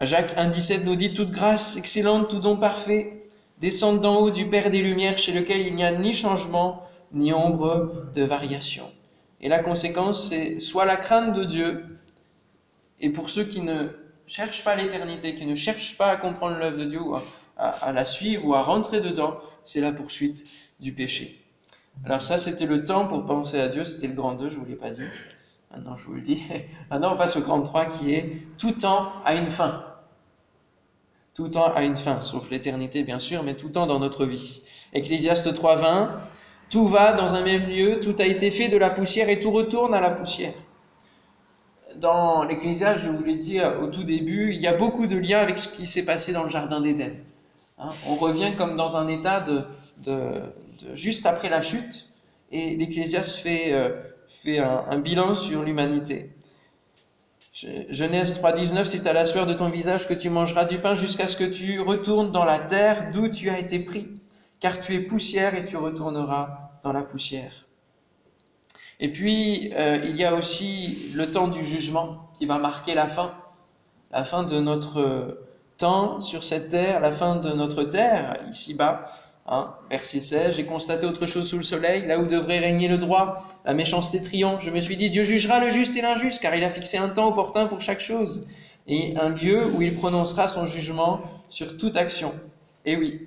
[0.00, 3.19] Jacques 1,17 nous dit Toute grâce excellente, tout don parfait,
[3.60, 7.32] descend d'en haut du Père des Lumières, chez lequel il n'y a ni changement, ni
[7.32, 8.90] ombre de variation.
[9.40, 11.84] Et la conséquence, c'est soit la crainte de Dieu,
[13.00, 13.88] et pour ceux qui ne
[14.26, 17.14] cherchent pas l'éternité, qui ne cherchent pas à comprendre l'œuvre de Dieu, ou
[17.56, 20.44] à, la suivre ou à rentrer dedans, c'est la poursuite
[20.80, 21.44] du péché.
[22.04, 24.60] Alors ça, c'était le temps pour penser à Dieu, c'était le grand 2, je ne
[24.60, 25.04] vous l'ai pas dit.
[25.70, 26.42] Maintenant, je vous le dis.
[26.90, 29.84] Maintenant, on passe au grand 3 qui est tout temps a une fin.
[31.40, 34.60] Tout temps a une fin, sauf l'éternité bien sûr, mais tout temps dans notre vie.
[34.92, 36.10] Ecclésiaste 3.20,
[36.68, 39.50] tout va dans un même lieu, tout a été fait de la poussière et tout
[39.50, 40.52] retourne à la poussière
[41.96, 45.38] dans l'Ecclésiaste, je vous l'ai dit au tout début, il y a beaucoup de liens
[45.38, 47.16] avec ce qui s'est passé dans le Jardin d'Éden.
[47.78, 49.64] Hein, on revient comme dans un état de,
[50.92, 52.10] juste après la chute,
[52.52, 53.90] et l'Ecclésiaste fait, euh,
[54.28, 56.32] fait un, bilan sur l'humanité.
[57.52, 61.26] Genèse 3.19, c'est à la sueur de ton visage que tu mangeras du pain jusqu'à
[61.26, 64.08] ce que tu retournes dans la terre d'où tu as été pris,
[64.60, 67.66] car tu es poussière et tu retourneras dans la poussière.
[69.00, 73.08] Et puis, euh, il y a aussi le temps du jugement qui va marquer la
[73.08, 73.34] fin,
[74.12, 79.04] la fin de notre temps sur cette terre, la fin de notre terre, ici-bas.
[79.52, 82.98] Hein, verset 16, j'ai constaté autre chose sous le soleil, là où devrait régner le
[82.98, 84.62] droit, la méchanceté triomphe.
[84.62, 87.08] Je me suis dit, Dieu jugera le juste et l'injuste, car il a fixé un
[87.08, 88.46] temps opportun pour chaque chose,
[88.86, 92.32] et un lieu où il prononcera son jugement sur toute action.
[92.84, 93.26] Et oui.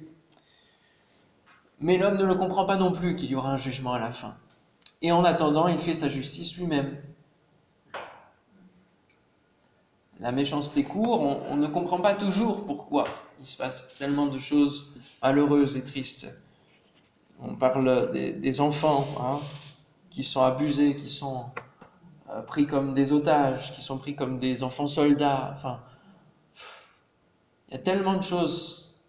[1.82, 4.14] Mais l'homme ne le comprend pas non plus qu'il y aura un jugement à la
[4.14, 4.38] fin.
[5.02, 6.96] Et en attendant, il fait sa justice lui-même.
[10.22, 13.04] La méchanceté court, on, ne comprend pas toujours pourquoi
[13.44, 16.34] il se passe tellement de choses malheureuses et tristes.
[17.42, 19.38] On parle des, enfants hein,
[20.10, 21.48] qui sont abusés, qui sont
[22.30, 25.52] euh, pris comme des otages, qui sont pris comme des enfants soldats.
[25.58, 25.82] Enfin,
[27.68, 29.02] il y a tellement de choses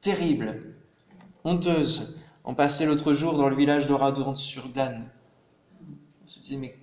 [0.00, 0.74] terribles,
[1.44, 2.18] honteuses.
[2.44, 5.08] On passait l'autre jour dans le village de Radourne-sur-Glane.
[6.24, 6.76] On se disait, mais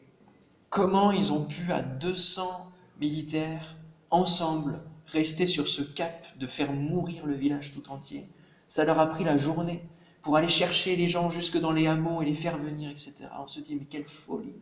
[0.69, 3.75] comment ils ont pu, à 200 militaires,
[4.09, 4.79] ensemble,
[5.13, 8.27] rester sur ce cap de faire mourir le village tout entier
[8.67, 9.83] Ça leur a pris la journée
[10.23, 13.27] pour aller chercher les gens jusque dans les hameaux et les faire venir, etc.
[13.39, 14.55] On se dit, mais quelle folie,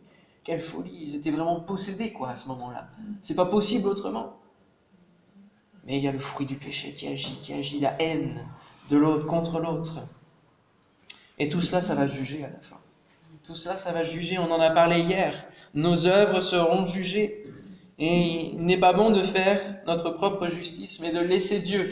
[0.43, 0.97] quelle folie.
[1.01, 2.89] Ils étaient vraiment possédés, quoi, à ce moment-là.
[3.21, 4.39] C'est pas possible autrement.
[5.85, 8.45] Mais il y a le fruit du péché qui agit, qui agit, la haine
[8.89, 9.99] de l'autre contre l'autre.
[11.37, 12.77] Et tout cela, ça va juger à la fin.
[13.43, 14.37] Tout cela, ça va juger.
[14.39, 15.45] On en a parlé hier.
[15.73, 17.43] Nos œuvres seront jugées.
[18.03, 21.87] Et il n'est pas bon de faire notre propre justice, mais de laisser Dieu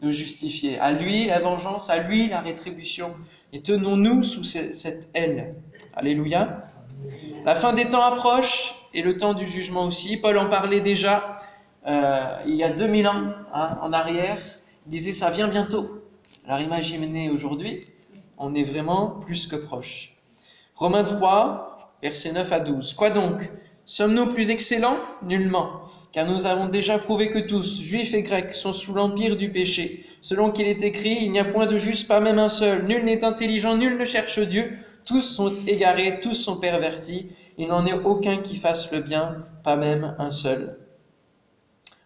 [0.00, 0.78] nous justifier.
[0.78, 3.14] À lui la vengeance, à lui la rétribution.
[3.52, 5.54] Et tenons-nous sous cette aile.
[5.94, 6.62] Alléluia.
[7.44, 10.16] La fin des temps approche et le temps du jugement aussi.
[10.16, 11.36] Paul en parlait déjà
[11.86, 14.38] euh, il y a 2000 ans hein, en arrière.
[14.86, 15.90] Il disait ça vient bientôt.
[16.46, 17.84] Alors imaginez aujourd'hui,
[18.38, 20.16] on est vraiment plus que proche.
[20.74, 22.94] Romains 3, versets 9 à 12.
[22.94, 23.42] Quoi donc?
[23.88, 24.98] Sommes-nous plus excellents?
[25.22, 25.80] Nullement.
[26.12, 30.04] Car nous avons déjà prouvé que tous, juifs et grecs, sont sous l'empire du péché.
[30.20, 32.84] Selon qu'il est écrit, il n'y a point de juste, pas même un seul.
[32.84, 34.76] Nul n'est intelligent, nul ne cherche Dieu.
[35.06, 37.30] Tous sont égarés, tous sont pervertis.
[37.56, 40.76] Il n'en est aucun qui fasse le bien, pas même un seul.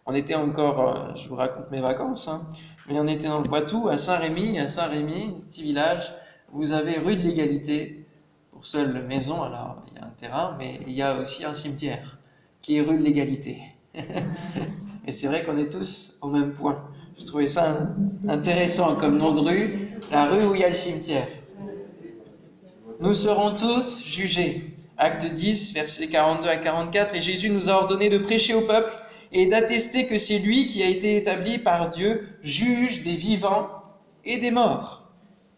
[0.05, 2.47] On était encore, euh, je vous raconte mes vacances, hein,
[2.87, 6.13] mais on était dans le Poitou, à Saint-Rémy, à Saint-Rémy, petit village,
[6.53, 8.05] vous avez rue de l'égalité,
[8.51, 9.82] pour seule maison, alors
[10.13, 12.17] terrain, mais il y a aussi un cimetière,
[12.61, 13.57] qui est rue de l'égalité.
[15.05, 16.81] Et c'est vrai qu'on est tous au même point.
[17.19, 17.89] Je trouvais ça
[18.27, 21.27] intéressant comme nom de rue, la rue où il y a le cimetière.
[22.99, 24.75] Nous serons tous jugés.
[24.97, 27.15] Acte 10, versets 42 à 44.
[27.15, 28.91] Et Jésus nous a ordonné de prêcher au peuple
[29.31, 33.67] et d'attester que c'est lui qui a été établi par Dieu, juge des vivants
[34.23, 35.02] et des morts.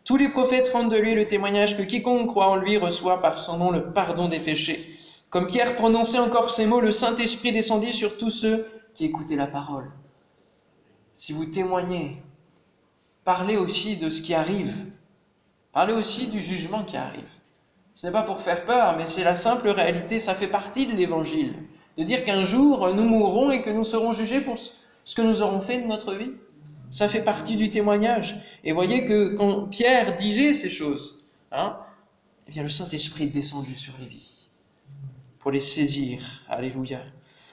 [0.05, 3.39] Tous les prophètes rendent de lui le témoignage que quiconque croit en lui reçoit par
[3.39, 4.79] son nom le pardon des péchés.
[5.31, 9.47] Comme Pierre prononçait encore ces mots, le Saint-Esprit descendit sur tous ceux qui écoutaient la
[9.47, 9.91] parole.
[11.15, 12.21] Si vous témoignez,
[13.23, 14.85] parlez aussi de ce qui arrive.
[15.73, 17.23] Parlez aussi du jugement qui arrive.
[17.95, 20.95] Ce n'est pas pour faire peur, mais c'est la simple réalité, ça fait partie de
[20.95, 21.55] l'évangile.
[21.97, 25.41] De dire qu'un jour nous mourrons et que nous serons jugés pour ce que nous
[25.41, 26.33] aurons fait de notre vie.
[26.95, 28.37] Ça fait partie du témoignage.
[28.63, 31.77] Et voyez que quand Pierre disait ces choses, hein,
[32.47, 34.47] eh bien le Saint-Esprit est descendu sur les vies
[35.39, 36.21] pour les saisir.
[36.47, 37.01] Alléluia.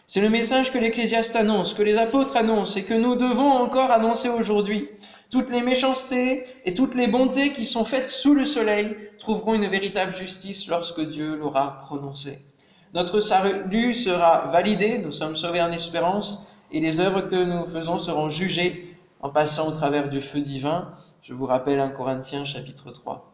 [0.07, 3.91] C'est le message que l'Ecclésiaste annonce, que les apôtres annoncent et que nous devons encore
[3.91, 4.89] annoncer aujourd'hui.
[5.29, 9.67] Toutes les méchancetés et toutes les bontés qui sont faites sous le soleil trouveront une
[9.67, 12.39] véritable justice lorsque Dieu l'aura prononcée.
[12.95, 17.99] Notre salut sera validé, nous sommes sauvés en espérance, et les œuvres que nous faisons
[17.99, 18.92] seront jugées
[19.23, 20.91] en passant au travers du feu divin.
[21.23, 23.33] Je vous rappelle 1 Corinthiens chapitre 3.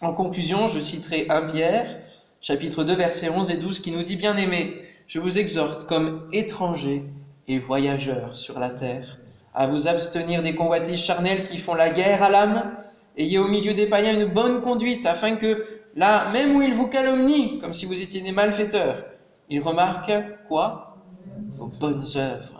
[0.00, 1.98] En conclusion, je citerai 1 Pierre,
[2.40, 6.28] chapitre 2, versets 11 et 12, qui nous dit, bien aimé, je vous exhorte comme
[6.32, 7.04] étrangers
[7.48, 9.18] et voyageurs sur la terre,
[9.52, 12.76] à vous abstenir des convoitises charnelles qui font la guerre à l'âme.
[13.16, 16.86] Ayez au milieu des païens une bonne conduite, afin que, là, même où ils vous
[16.86, 19.04] calomnient, comme si vous étiez des malfaiteurs,
[19.48, 20.96] ils remarquent quoi?
[21.50, 22.59] Vos bonnes œuvres.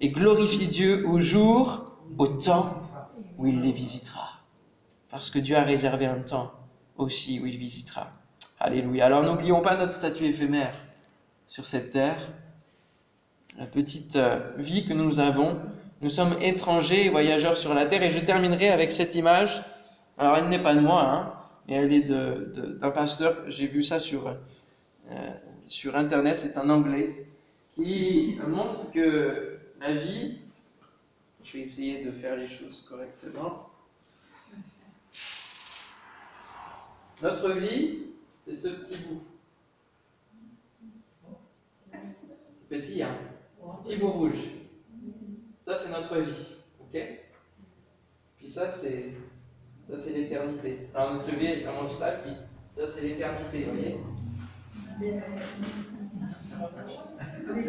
[0.00, 2.80] Et glorifient Dieu au jour, au temps
[3.36, 4.28] où il les visitera.
[5.10, 6.52] Parce que Dieu a réservé un temps
[6.96, 8.10] aussi où il visitera.
[8.60, 9.06] Alléluia.
[9.06, 10.74] Alors n'oublions pas notre statut éphémère
[11.46, 12.20] sur cette terre,
[13.56, 15.58] la petite euh, vie que nous avons,
[16.00, 18.02] nous sommes étrangers et voyageurs sur la terre.
[18.02, 19.62] Et je terminerai avec cette image.
[20.16, 21.32] Alors, elle n'est pas de moi, hein,
[21.66, 23.34] mais elle est d'un pasteur.
[23.48, 24.28] J'ai vu ça sur,
[25.10, 25.34] euh,
[25.66, 26.38] sur Internet.
[26.38, 27.26] C'est un anglais
[27.74, 30.38] qui montre que ma vie.
[31.42, 33.70] Je vais essayer de faire les choses correctement.
[37.22, 38.06] Notre vie,
[38.46, 39.22] c'est ce petit bout.
[41.92, 43.16] C'est petit, hein
[43.82, 44.50] petit bout rouge.
[45.62, 46.56] Ça, c'est notre vie.
[46.80, 46.98] OK?
[48.36, 49.12] Puis ça, c'est
[49.88, 50.86] ça c'est l'éternité.
[50.94, 52.32] Alors notre vie est vraiment cela, puis
[52.72, 53.98] ça c'est l'éternité, vous voyez?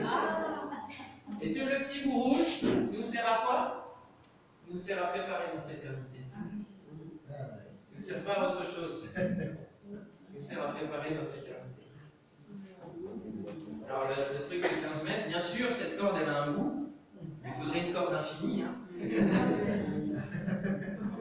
[0.03, 0.68] Ah.
[1.41, 3.97] Et tout le petit bout rouge nous sert à quoi
[4.69, 6.19] Nous sert à préparer notre éternité.
[7.91, 9.09] Il ne sert pas à autre chose.
[9.17, 11.59] Il nous sert à préparer notre éternité.
[13.87, 16.93] Alors, le, truc de 15 mètres, bien sûr, cette corde, elle a un bout.
[17.45, 18.63] Il faudrait une corde infinie.
[18.63, 18.75] Hein.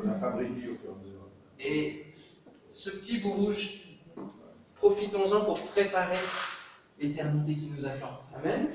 [0.05, 1.29] On a fabriqué au fur et à mesure.
[1.59, 2.05] Et
[2.69, 3.99] ce petit bout rouge,
[4.77, 6.19] profitons-en pour préparer
[7.01, 8.23] l'éternité qui nous attend.
[8.37, 8.69] Amen,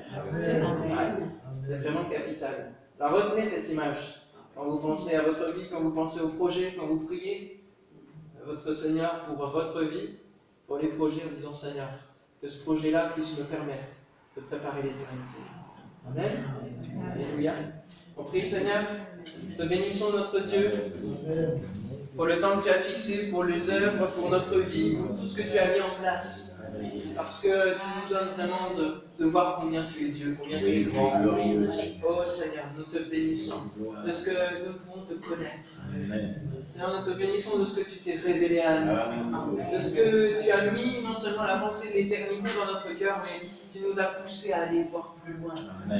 [1.60, 2.72] C'est vraiment capital.
[3.00, 4.20] Alors retenez cette image.
[4.54, 7.64] Quand vous pensez à votre vie, quand vous pensez au projet, quand vous priez
[8.40, 10.16] à votre Seigneur pour votre vie,
[10.66, 11.88] pour les projets en disant Seigneur,
[12.40, 13.94] que ce projet-là puisse me permettre
[14.36, 15.40] de préparer l'éternité.
[16.06, 16.32] Amen.
[17.12, 17.54] Alléluia.
[18.16, 18.84] On prie Seigneur,
[19.56, 20.70] te bénissons notre Dieu
[22.16, 25.26] pour le temps que tu as fixé, pour les œuvres, pour notre vie, pour tout
[25.26, 26.50] ce que tu as mis en place.
[27.14, 30.66] Parce que tu nous donnes vraiment de, de voir combien tu es Dieu, combien tu
[30.66, 31.12] es grand.
[32.08, 33.62] Oh Seigneur, nous te bénissons
[34.04, 35.68] de ce que nous pouvons te connaître.
[36.66, 38.94] Seigneur, nous te bénissons de ce que tu t'es révélé à nous.
[39.76, 43.22] De ce que tu as mis non seulement la pensée de l'éternité dans notre cœur,
[43.24, 45.54] mais tu nous as poussé à aller voir plus loin,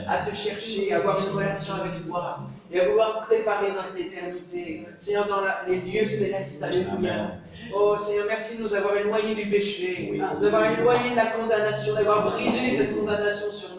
[0.09, 2.41] à te chercher, à avoir une relation avec toi
[2.75, 4.85] et à vouloir préparer notre éternité.
[4.99, 7.37] Seigneur, dans les lieux célestes, Alléluia.
[7.73, 11.27] Oh Seigneur, merci de nous avoir éloignés du péché, de nous avoir éloignés de la
[11.27, 13.74] condamnation, d'avoir brisé cette condamnation sur vies.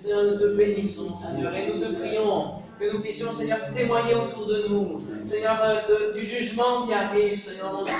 [0.00, 4.46] Seigneur, nous te bénissons, Seigneur, et nous te prions que nous puissions, Seigneur, témoigner autour
[4.46, 7.94] de nous, Seigneur, euh, du jugement qui arrive, Seigneur mon Dieu,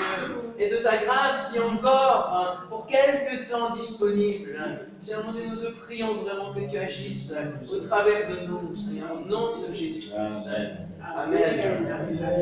[0.57, 4.57] et de ta grâce qui est encore, hein, pour quelque temps disponible.
[4.99, 7.35] Seigneur mon Dieu, nous te prions vraiment que tu agisses
[7.69, 10.09] au travers de nous, Seigneur, au nom de Jésus.
[10.15, 10.87] Amen.
[11.03, 11.87] Amen.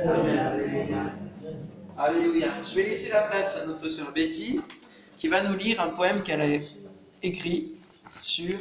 [0.05, 0.39] Amen.
[0.39, 1.03] Alléluia.
[1.97, 2.49] Alléluia.
[2.63, 4.59] Je vais laisser la place à notre sœur Betty,
[5.17, 6.59] qui va nous lire un poème qu'elle a
[7.23, 7.71] écrit
[8.21, 8.59] sur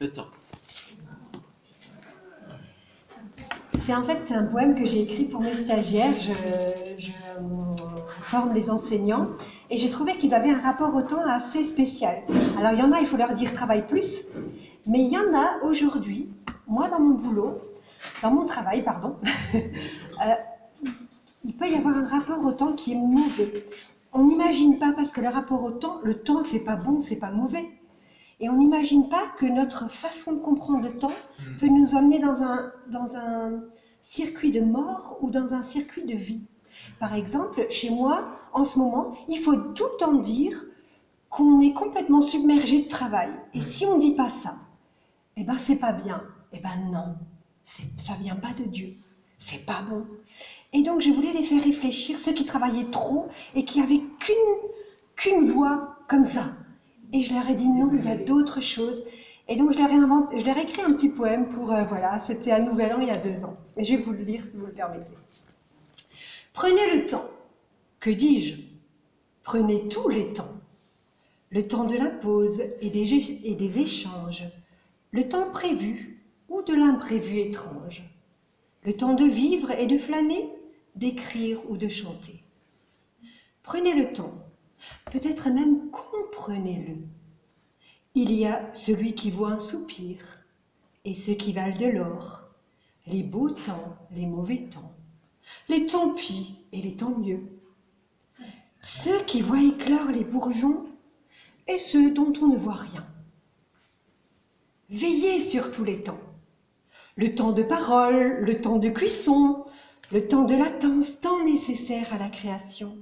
[0.00, 0.26] le temps.
[3.84, 6.14] C'est en fait c'est un poème que j'ai écrit pour mes stagiaires.
[6.18, 6.32] Je,
[8.24, 9.28] forme les enseignants
[9.70, 12.22] et j'ai trouvé qu'ils avaient un rapport au temps assez spécial.
[12.58, 14.26] Alors il y en a, il faut leur dire travaille plus,
[14.86, 16.28] mais il y en a aujourd'hui,
[16.66, 17.60] moi dans mon boulot,
[18.22, 19.16] dans mon travail, pardon,
[19.54, 20.34] euh,
[21.44, 23.66] il peut y avoir un rapport au temps qui est mauvais.
[24.12, 27.18] On n'imagine pas parce que le rapport au temps, le temps c'est pas bon, c'est
[27.18, 27.68] pas mauvais.
[28.44, 31.56] Et on n'imagine pas que notre façon de comprendre le temps hmm.
[31.60, 33.62] peut nous emmener dans un, dans un
[34.02, 36.42] circuit de mort ou dans un circuit de vie.
[37.00, 40.62] Par exemple, chez moi, en ce moment, il faut tout le temps dire
[41.30, 43.30] qu'on est complètement submergé de travail.
[43.54, 44.58] Et si on ne dit pas ça,
[45.38, 46.22] eh ben c'est pas bien.
[46.52, 47.16] Eh ben non,
[47.64, 48.92] ça vient pas de Dieu.
[49.38, 50.06] C'est pas bon.
[50.74, 54.70] Et donc je voulais les faire réfléchir, ceux qui travaillaient trop et qui avaient qu'une
[55.16, 56.44] qu'une voix comme ça.
[57.14, 59.04] Et je leur ai dit non, il y a d'autres choses.
[59.46, 62.18] Et donc je leur ai, je leur ai écrit un petit poème pour, euh, voilà,
[62.18, 63.56] c'était un nouvel an il y a deux ans.
[63.76, 65.14] Et je vais vous le lire si vous le permettez.
[66.52, 67.30] Prenez le temps.
[68.00, 68.62] Que dis-je?
[69.44, 70.56] Prenez tous les temps.
[71.50, 74.44] Le temps de la pause et des échanges.
[75.12, 78.02] Le temps prévu ou de l'imprévu étrange.
[78.82, 80.50] Le temps de vivre et de flâner,
[80.96, 82.42] d'écrire ou de chanter.
[83.62, 84.34] Prenez le temps
[85.10, 86.96] Peut-être même comprenez-le.
[88.14, 90.44] Il y a celui qui voit un soupir
[91.04, 92.42] et ceux qui valent de l'or,
[93.06, 94.92] les beaux temps, les mauvais temps,
[95.68, 97.42] les tant pis et les tant mieux,
[98.80, 100.86] ceux qui voient éclore les bourgeons
[101.66, 103.06] et ceux dont on ne voit rien.
[104.90, 106.20] Veillez sur tous les temps.
[107.16, 109.64] Le temps de parole, le temps de cuisson,
[110.12, 112.96] le temps de latence, temps nécessaire à la création,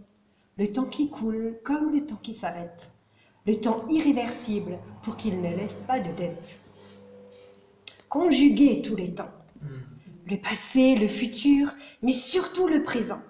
[0.58, 2.90] le temps qui coule comme le temps qui s'arrête,
[3.46, 6.58] le temps irréversible pour qu'il ne laisse pas de dette.
[8.08, 9.32] Conjuguez tous les temps,
[10.26, 13.22] le passé, le futur, mais surtout le présent,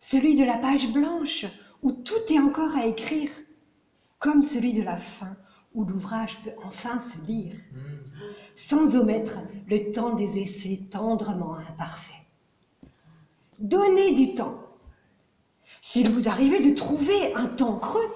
[0.00, 1.46] celui de la page blanche
[1.82, 3.30] où tout est encore à écrire,
[4.18, 5.36] comme celui de la fin
[5.74, 7.54] où l'ouvrage peut enfin se lire,
[8.54, 9.38] sans omettre
[9.68, 12.14] le temps des essais tendrement imparfaits.
[13.58, 14.58] Donnez du temps
[15.82, 18.08] s'il vous arrivait de trouver un temps creux,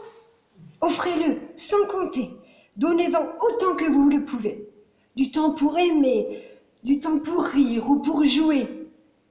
[0.80, 2.30] offrez-le sans compter.
[2.76, 4.70] Donnez-en autant que vous le pouvez.
[5.16, 6.42] Du temps pour aimer,
[6.84, 8.88] du temps pour rire ou pour jouer.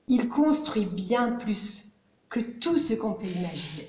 [0.08, 1.94] Il construit bien plus
[2.30, 3.88] que tout ce qu'on peut imaginer.